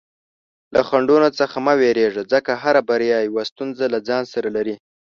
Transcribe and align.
له 0.73 0.81
خنډونو 0.87 1.29
څخه 1.39 1.57
مه 1.65 1.73
ویریږه، 1.81 2.23
ځکه 2.33 2.51
هره 2.63 2.81
بریا 2.89 3.19
یوه 3.27 3.43
ستونزه 3.51 3.85
له 3.93 3.99
ځان 4.07 4.23
سره 4.33 4.49
لري. 4.55 4.75